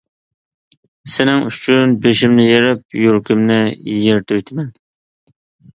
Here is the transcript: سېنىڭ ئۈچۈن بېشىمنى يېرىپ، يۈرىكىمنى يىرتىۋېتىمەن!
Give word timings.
سېنىڭ 1.15 1.45
ئۈچۈن 1.49 1.93
بېشىمنى 2.07 2.47
يېرىپ، 2.49 2.83
يۈرىكىمنى 3.03 3.61
يىرتىۋېتىمەن! 4.01 4.75